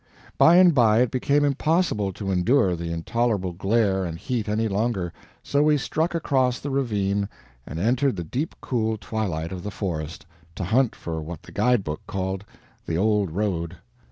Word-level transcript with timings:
By 0.39 0.55
and 0.55 0.73
by 0.73 1.01
it 1.01 1.11
became 1.11 1.45
impossible 1.45 2.11
to 2.13 2.31
endure 2.31 2.75
the 2.75 2.91
intolerable 2.91 3.51
glare 3.53 4.03
and 4.03 4.17
heat 4.17 4.49
any 4.49 4.67
longer; 4.67 5.13
so 5.43 5.61
we 5.61 5.77
struck 5.77 6.15
across 6.15 6.59
the 6.59 6.71
ravine 6.71 7.29
and 7.67 7.77
entered 7.77 8.15
the 8.15 8.23
deep 8.23 8.55
cool 8.61 8.97
twilight 8.97 9.51
of 9.51 9.61
the 9.61 9.69
forest, 9.69 10.25
to 10.55 10.63
hunt 10.63 10.95
for 10.95 11.21
what 11.21 11.43
the 11.43 11.51
guide 11.51 11.83
book 11.83 12.01
called 12.07 12.43
the 12.87 12.97
"old 12.97 13.29
road." 13.29 13.77